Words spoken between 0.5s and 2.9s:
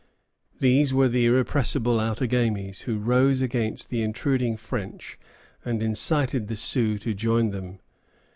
These were the irrepressible Outagamies,